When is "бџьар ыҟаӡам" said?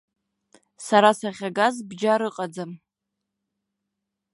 1.89-2.71